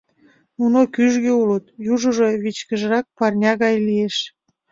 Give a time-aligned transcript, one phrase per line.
[0.57, 4.15] Нуно кӱжгӧ улыт, южыжо вичкыжрак пырня гай лиеш.